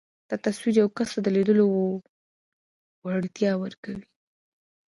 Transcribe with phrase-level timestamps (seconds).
[0.29, 1.65] دا تصور يو کس ته د ليدلو
[3.05, 4.05] وړتيا ورکوي.